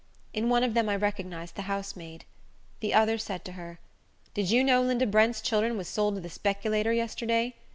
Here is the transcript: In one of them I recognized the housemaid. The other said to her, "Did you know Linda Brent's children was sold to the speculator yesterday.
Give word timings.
In 0.33 0.49
one 0.49 0.63
of 0.63 0.73
them 0.73 0.89
I 0.89 0.95
recognized 0.95 1.53
the 1.53 1.61
housemaid. 1.69 2.25
The 2.79 2.91
other 2.91 3.19
said 3.19 3.45
to 3.45 3.51
her, 3.51 3.77
"Did 4.33 4.49
you 4.49 4.63
know 4.63 4.81
Linda 4.81 5.05
Brent's 5.05 5.41
children 5.41 5.77
was 5.77 5.87
sold 5.87 6.15
to 6.15 6.21
the 6.21 6.27
speculator 6.31 6.91
yesterday. 6.91 7.53